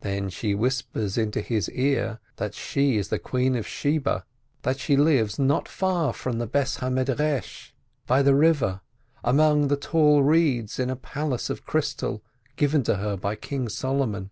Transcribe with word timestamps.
Then 0.00 0.28
she 0.28 0.56
whispers 0.56 1.16
into 1.16 1.40
his 1.40 1.70
ear 1.70 2.18
that 2.34 2.52
she 2.52 2.96
is 2.96 3.10
the 3.10 3.20
Queen 3.20 3.54
of 3.54 3.64
Sheba, 3.64 4.24
that 4.62 4.80
she 4.80 4.96
lives 4.96 5.38
not 5.38 5.68
far 5.68 6.12
from 6.12 6.38
the 6.38 6.50
house 6.52 6.82
of 6.82 6.98
study, 7.06 7.44
by 8.04 8.22
the 8.22 8.34
river, 8.34 8.80
among 9.22 9.68
the 9.68 9.76
tall 9.76 10.24
reeds, 10.24 10.80
in 10.80 10.90
a 10.90 10.96
palace 10.96 11.48
of 11.48 11.64
crystal, 11.64 12.24
given 12.56 12.84
her 12.86 13.16
by 13.16 13.36
King 13.36 13.68
Solomon. 13.68 14.30